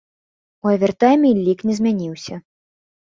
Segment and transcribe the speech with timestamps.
[0.63, 2.43] У авертайме лік не змяніўся.